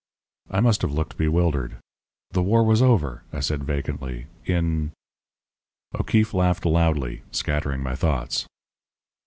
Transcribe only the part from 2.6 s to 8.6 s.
was over," I said vacantly, "in" O'Keefe laughed loudly, scattering my thoughts.